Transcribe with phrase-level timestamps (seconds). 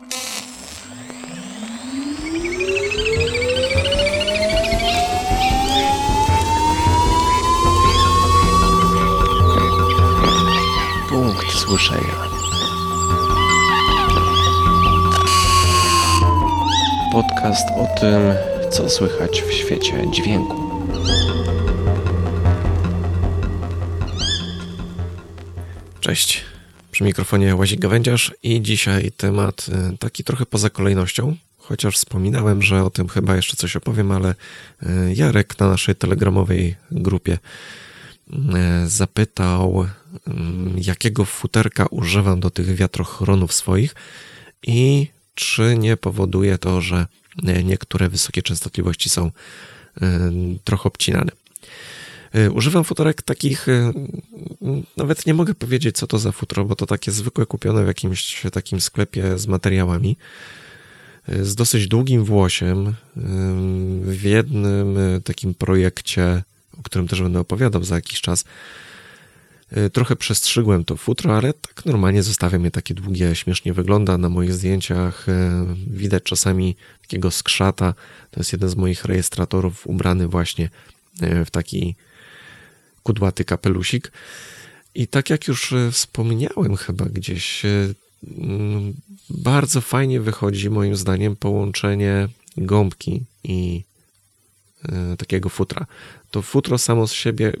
[0.00, 0.12] Punkt
[11.52, 12.00] słyszenia.
[17.12, 18.34] Podcast o tym,
[18.70, 20.56] co słychać w świecie dźwięku.
[26.00, 26.49] Cześć.
[27.00, 32.84] Przy mikrofonie Łazik Gawędziarz i dzisiaj temat y, taki trochę poza kolejnością, chociaż wspominałem, że
[32.84, 34.34] o tym chyba jeszcze coś opowiem, ale
[34.82, 37.38] y, Jarek na naszej telegramowej grupie
[38.32, 38.36] y,
[38.86, 39.86] zapytał,
[40.76, 43.94] jakiego futerka używam do tych wiatrochronów swoich
[44.62, 47.06] i czy nie powoduje to, że
[47.64, 49.30] niektóre wysokie częstotliwości są
[50.64, 51.32] trochę obcinane.
[52.34, 53.92] Y, używam futerek takich, y,
[54.96, 58.42] nawet nie mogę powiedzieć, co to za futro, bo to takie zwykłe kupione w jakimś
[58.52, 60.16] takim sklepie z materiałami,
[61.28, 62.94] y, z dosyć długim włosiem.
[64.02, 66.42] W jednym takim projekcie,
[66.78, 68.44] o którym też będę opowiadał za jakiś czas,
[69.92, 74.52] trochę przestrzygłem to futro, ale tak normalnie zostawiam je takie długie, śmiesznie wygląda na moich
[74.52, 75.26] zdjęciach.
[75.86, 77.94] Widać czasami takiego skrzata.
[78.30, 80.70] To jest jeden z moich rejestratorów ubrany właśnie
[81.46, 81.96] w taki
[83.02, 84.12] kudłaty kapelusik.
[84.94, 87.68] I tak jak już e, wspomniałem chyba gdzieś, e,
[89.30, 93.84] bardzo fajnie wychodzi moim zdaniem połączenie gąbki i
[94.88, 95.86] e, takiego futra.
[96.30, 97.52] To futro samo z siebie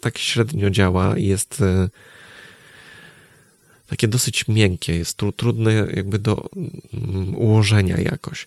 [0.00, 1.62] tak średnio działa i jest
[3.86, 6.48] takie dosyć miękkie, jest trudne jakby do
[6.92, 8.46] mm, ułożenia jakoś.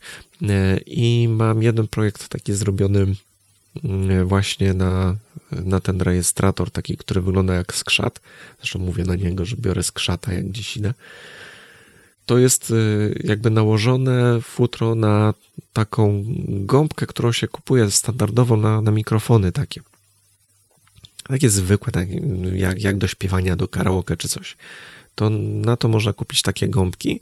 [0.85, 3.15] I mam jeden projekt taki zrobiony
[4.25, 5.15] właśnie na
[5.51, 8.19] na ten rejestrator, taki, który wygląda jak skrzat.
[8.57, 10.93] Zresztą mówię na niego, że biorę skrzata, jak dziś idę.
[12.25, 15.33] To jest y, jakby nałożone futro na
[15.73, 19.81] taką gąbkę, którą się kupuje standardowo na, na mikrofony takie.
[21.23, 22.07] Takie zwykłe, tak
[22.53, 24.57] jak, jak do śpiewania, do karaoke czy coś.
[25.15, 27.21] To na to można kupić takie gąbki.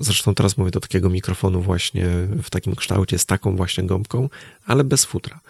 [0.00, 2.06] Zresztą teraz mówię do takiego mikrofonu właśnie
[2.42, 4.28] w takim kształcie, z taką właśnie gąbką,
[4.66, 5.40] ale bez futra.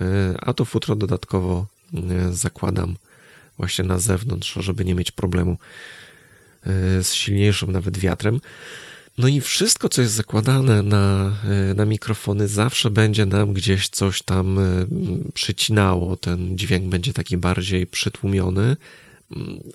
[0.00, 2.96] E, a to futro dodatkowo e, zakładam
[3.58, 5.56] właśnie na zewnątrz, żeby nie mieć problemu
[7.02, 8.40] z silniejszym nawet wiatrem.
[9.18, 11.36] No i wszystko, co jest zakładane na,
[11.74, 14.58] na mikrofony, zawsze będzie nam gdzieś coś tam
[15.34, 16.16] przycinało.
[16.16, 18.76] Ten dźwięk będzie taki bardziej przytłumiony,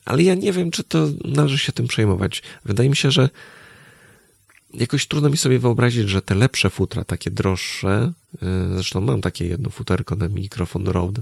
[0.05, 2.43] ale ja nie wiem, czy to należy się tym przejmować.
[2.65, 3.29] Wydaje mi się, że
[4.73, 8.37] jakoś trudno mi sobie wyobrazić, że te lepsze futra, takie droższe, y,
[8.73, 11.21] zresztą mam takie jedno futerko na mikrofon Rode,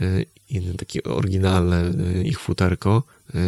[0.00, 3.02] y, i takie oryginalne y, ich futerko,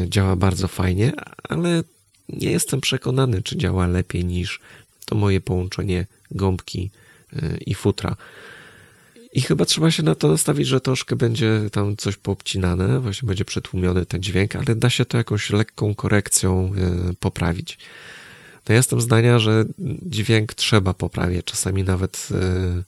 [0.09, 1.12] działa bardzo fajnie,
[1.49, 1.85] ale
[2.29, 4.61] nie jestem przekonany, czy działa lepiej niż
[5.07, 6.91] to moje połączenie gąbki
[7.67, 8.17] i futra.
[9.32, 13.44] I chyba trzeba się na to nastawić, że troszkę będzie tam coś poobcinane, właśnie będzie
[13.44, 16.72] przetłumiony ten dźwięk, ale da się to jakąś lekką korekcją
[17.20, 17.78] poprawić
[18.65, 19.65] to jestem zdania, że
[20.03, 22.82] dźwięk trzeba poprawiać, czasami nawet e,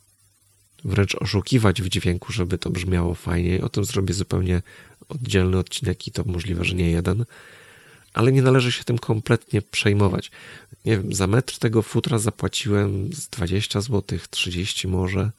[0.84, 3.65] wręcz oszukiwać w dźwięku, żeby to brzmiało fajnie.
[3.65, 4.62] O tym zrobię zupełnie
[5.09, 7.25] oddzielny odcinek i to możliwe, że nie jeden.
[8.12, 10.31] Ale nie należy się tym kompletnie przejmować.
[10.84, 15.31] Nie wiem, za metr tego futra zapłaciłem z 20 zł, 30 może,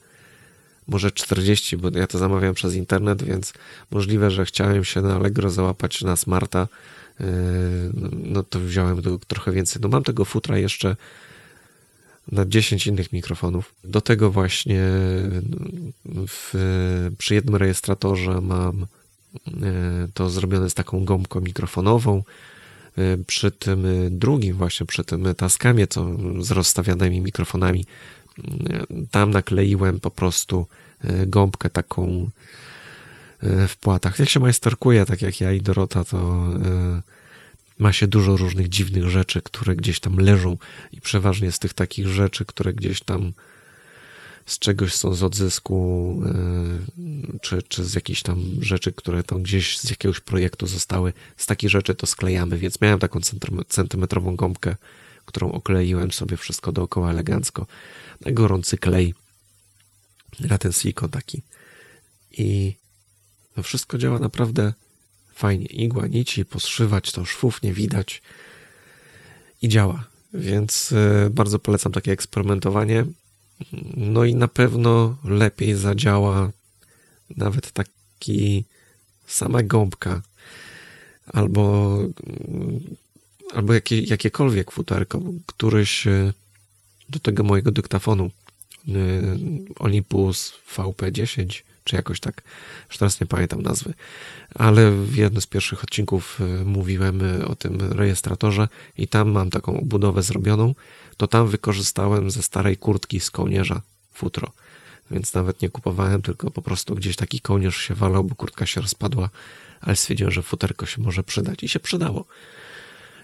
[0.88, 3.52] może 40, bo ja to zamawiam przez internet, więc
[3.90, 6.68] możliwe, że chciałem się na Allegro załapać na smarta
[7.20, 7.26] Yy,
[8.12, 9.82] no to wziąłem trochę więcej.
[9.82, 10.96] No mam tego futra jeszcze
[12.32, 13.74] na 10 innych mikrofonów.
[13.84, 14.82] Do tego właśnie
[16.04, 16.54] w,
[17.18, 18.86] przy jednym rejestratorze mam
[19.46, 19.52] yy,
[20.14, 22.22] to zrobione z taką gąbką mikrofonową.
[22.96, 26.06] Yy, przy tym drugim, właśnie przy tym taskamie, co
[26.40, 27.84] z rozstawianymi mikrofonami,
[29.10, 30.66] tam nakleiłem po prostu
[31.26, 32.30] gąbkę taką
[33.42, 34.18] E, w płatach.
[34.18, 37.02] Jak się majsterkuje, tak jak ja i Dorota, to e,
[37.78, 40.56] ma się dużo różnych dziwnych rzeczy, które gdzieś tam leżą
[40.92, 43.32] i przeważnie z tych takich rzeczy, które gdzieś tam
[44.46, 49.78] z czegoś są z odzysku, e, czy, czy z jakichś tam rzeczy, które tam gdzieś
[49.78, 53.20] z jakiegoś projektu zostały, z takich rzeczy to sklejamy, więc miałem taką
[53.68, 54.76] centymetrową gąbkę,
[55.26, 57.66] którą okleiłem sobie wszystko dookoła elegancko
[58.20, 59.14] na gorący klej,
[60.40, 61.42] na ten silikon taki.
[62.30, 62.74] I
[63.54, 64.72] to wszystko działa naprawdę
[65.34, 65.66] fajnie.
[65.66, 68.22] Igła, nici, poszywać to szwów nie widać
[69.62, 70.04] i działa.
[70.34, 73.04] Więc e, bardzo polecam takie eksperymentowanie.
[73.96, 76.50] No i na pewno lepiej zadziała
[77.36, 78.64] nawet taki
[79.26, 80.22] sama gąbka
[81.26, 81.98] albo
[83.54, 86.32] albo jakie, jakiekolwiek futerko, któryś e,
[87.08, 88.30] do tego mojego dyktafonu
[88.88, 88.92] e,
[89.78, 92.42] Olympus VP10, czy jakoś tak,
[92.88, 93.94] już teraz nie pamiętam nazwy,
[94.54, 99.80] ale w jednym z pierwszych odcinków e, mówiłem o tym rejestratorze i tam mam taką
[99.80, 100.74] obudowę zrobioną,
[101.16, 103.82] to tam wykorzystałem ze starej kurtki z kołnierza
[104.12, 104.52] futro,
[105.10, 108.80] więc nawet nie kupowałem, tylko po prostu gdzieś taki kołnierz się walał, bo kurtka się
[108.80, 109.30] rozpadła,
[109.80, 111.62] ale stwierdziłem, że futerko się może przydać.
[111.62, 112.24] I się przydało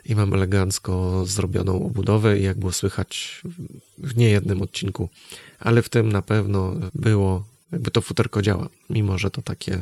[0.04, 3.42] i mam elegancko zrobioną obudowę i jak było słychać
[3.98, 5.08] w niejednym odcinku,
[5.58, 9.78] ale w tym na pewno było, jakby to futerko działa, mimo że to takie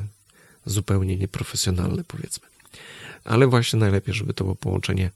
[0.67, 2.49] zupełnie nieprofesjonalne powiedzmy.
[3.25, 5.11] Ale właśnie najlepiej, żeby to było połączenie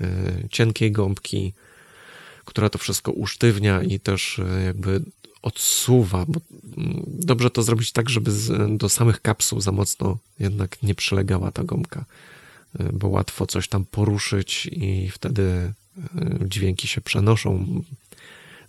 [0.00, 0.06] e,
[0.50, 1.52] cienkiej gąbki,
[2.44, 5.02] która to wszystko usztywnia i też e, jakby
[5.42, 6.40] odsuwa, bo
[6.76, 8.30] mm, dobrze to zrobić tak, żeby
[8.68, 12.04] do samych kapsuł za mocno jednak nie przylegała ta gąbka
[12.92, 17.82] bo łatwo coś tam poruszyć i wtedy e, dźwięki się przenoszą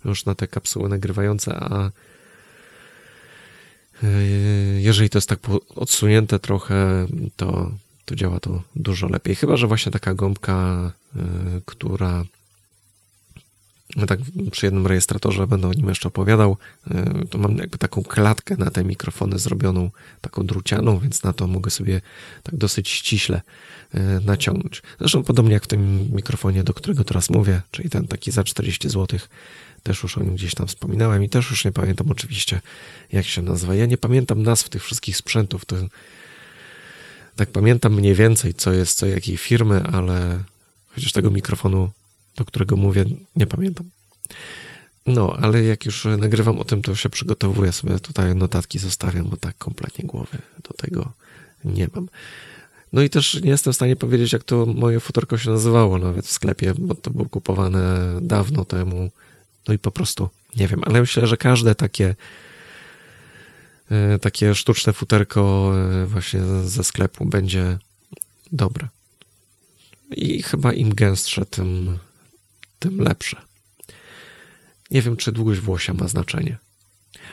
[0.04, 1.90] już na te kapsuły nagrywające, a
[4.02, 4.08] e,
[4.78, 5.40] jeżeli to jest tak
[5.74, 7.06] odsunięte trochę,
[7.36, 7.70] to,
[8.04, 9.34] to działa to dużo lepiej.
[9.34, 11.20] Chyba, że właśnie taka gąbka, e,
[11.66, 12.24] która
[14.06, 14.20] tak
[14.50, 16.56] przy jednym rejestratorze będę o nim jeszcze opowiadał,
[17.30, 19.90] to mam jakby taką klatkę na te mikrofony zrobioną,
[20.20, 22.00] taką drucianą, więc na to mogę sobie
[22.42, 23.40] tak dosyć ściśle
[23.94, 24.82] E, naciągnąć.
[24.98, 28.88] Zresztą podobnie jak w tym mikrofonie, do którego teraz mówię, czyli ten taki za 40
[28.88, 29.20] zł,
[29.82, 32.60] też już o nim gdzieś tam wspominałem i też już nie pamiętam oczywiście,
[33.12, 33.74] jak się nazywa.
[33.74, 35.76] Ja nie pamiętam nazw tych wszystkich sprzętów, to
[37.36, 40.44] tak pamiętam mniej więcej, co jest co jakiej firmy, ale
[40.88, 41.90] chociaż tego mikrofonu,
[42.38, 43.04] do którego mówię,
[43.36, 43.90] nie pamiętam.
[45.06, 49.36] No, ale jak już nagrywam o tym, to się przygotowuję sobie tutaj notatki zostawiam, bo
[49.36, 50.38] tak kompletnie głowy
[50.68, 51.12] do tego
[51.64, 52.08] nie mam.
[52.92, 56.26] No i też nie jestem w stanie powiedzieć, jak to moje futerko się nazywało nawet
[56.26, 59.10] w sklepie, bo to było kupowane dawno temu.
[59.68, 62.14] No i po prostu nie wiem, ale myślę, że każde takie
[63.90, 67.78] e, takie sztuczne futerko e, właśnie ze sklepu będzie
[68.52, 68.88] dobre.
[70.10, 71.98] I chyba im gęstsze, tym,
[72.78, 73.42] tym lepsze.
[74.90, 76.58] Nie wiem, czy długość włosia ma znaczenie.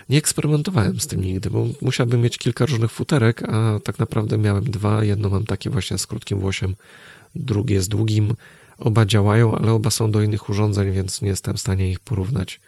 [0.09, 4.63] Nie eksperymentowałem z tym nigdy, bo musiałbym mieć kilka różnych futerek, a tak naprawdę miałem
[4.63, 5.03] dwa.
[5.03, 6.75] Jedno mam takie właśnie z krótkim włosiem,
[7.36, 8.36] drugie z długim.
[8.77, 12.59] Oba działają, ale oba są do innych urządzeń, więc nie jestem w stanie ich porównać,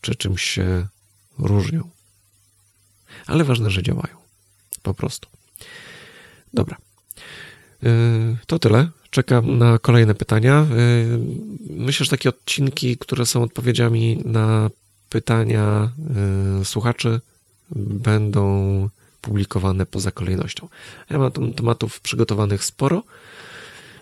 [0.00, 0.86] czy czymś się
[1.38, 1.90] różnią.
[3.26, 4.16] Ale ważne, że działają.
[4.82, 5.28] Po prostu.
[6.54, 6.76] Dobra.
[7.84, 8.88] Yy, to tyle.
[9.10, 10.66] Czekam na kolejne pytania.
[10.70, 11.18] Yy,
[11.70, 14.70] myślę, że takie odcinki, które są odpowiedziami na
[15.14, 15.90] pytania
[16.60, 17.20] y, słuchaczy
[17.76, 18.88] będą
[19.20, 20.68] publikowane poza kolejnością.
[21.10, 23.02] Ja mam tematów przygotowanych sporo,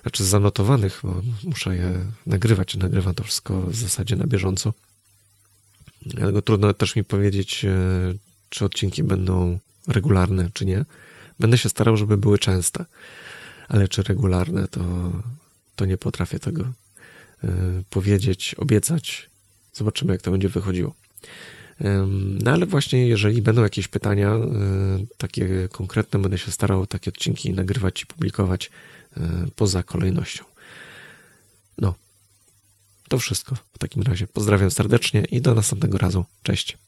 [0.02, 2.76] znaczy zanotowanych, bo muszę je nagrywać.
[2.76, 4.73] Nagrywam to wszystko w zasadzie na bieżąco.
[6.06, 7.67] Dlatego trudno też mi powiedzieć,
[8.49, 9.58] czy odcinki będą
[9.88, 10.84] regularne, czy nie.
[11.38, 12.84] Będę się starał, żeby były częste,
[13.73, 14.81] ale czy regularne, to,
[15.77, 16.63] to nie potrafię tego
[17.45, 17.49] y,
[17.91, 19.31] powiedzieć, obiecać.
[19.73, 20.95] Zobaczymy, jak to będzie wychodziło.
[22.45, 24.49] No ale właśnie, jeżeli będą jakieś pytania e,
[25.17, 28.71] takie konkretne, będę się starał takie odcinki nagrywać i publikować
[29.17, 29.21] e,
[29.57, 30.45] poza kolejnością.
[31.79, 31.95] No,
[33.09, 34.27] to wszystko w takim razie.
[34.27, 36.25] Pozdrawiam serdecznie i do następnego razu.
[36.43, 36.79] Cześć.